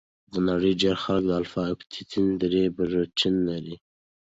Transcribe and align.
د 0.33 0.35
نړۍ 0.49 0.73
ډېر 0.81 0.95
خلک 1.03 1.23
د 1.27 1.31
الفا 1.39 1.63
اکتینین 1.73 2.27
درې 2.43 2.61
پروټین 2.75 3.35
نه 3.47 3.55
لري. 3.65 3.75